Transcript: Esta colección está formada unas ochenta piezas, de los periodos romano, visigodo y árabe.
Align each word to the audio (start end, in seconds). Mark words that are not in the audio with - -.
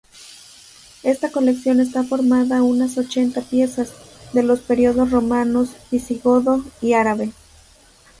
Esta 1.03 1.31
colección 1.31 1.79
está 1.79 2.03
formada 2.03 2.63
unas 2.63 2.97
ochenta 2.97 3.41
piezas, 3.41 3.93
de 4.33 4.41
los 4.41 4.59
periodos 4.61 5.11
romano, 5.11 5.67
visigodo 5.91 6.65
y 6.81 6.93
árabe. 6.93 7.33